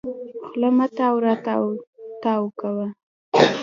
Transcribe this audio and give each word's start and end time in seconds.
خوله 0.47 0.69
مه 0.77 0.87
تاوې 0.97 1.21
راو 1.45 1.65
تاوې 2.23 2.49
کوه. 2.59 2.87